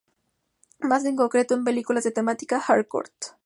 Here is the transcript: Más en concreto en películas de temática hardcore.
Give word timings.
Más 0.79 1.05
en 1.05 1.15
concreto 1.15 1.53
en 1.53 1.63
películas 1.63 2.03
de 2.03 2.09
temática 2.09 2.59
hardcore. 2.59 3.11